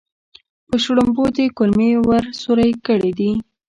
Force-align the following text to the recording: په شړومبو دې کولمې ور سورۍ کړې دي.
په 0.67 0.75
شړومبو 0.83 1.25
دې 1.35 1.45
کولمې 1.57 1.91
ور 2.07 2.23
سورۍ 2.41 2.71
کړې 2.85 3.11
دي. 3.19 3.31